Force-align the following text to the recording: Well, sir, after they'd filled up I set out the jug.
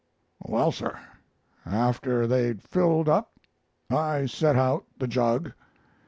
Well, 0.43 0.71
sir, 0.71 0.99
after 1.63 2.25
they'd 2.25 2.63
filled 2.63 3.07
up 3.07 3.37
I 3.91 4.25
set 4.25 4.55
out 4.55 4.85
the 4.97 5.05
jug. 5.07 5.53